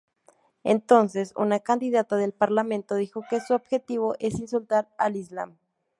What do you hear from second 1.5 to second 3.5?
candidata del parlamento dijo que